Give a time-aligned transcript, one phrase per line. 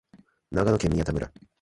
[0.49, 1.31] 長野県宮田村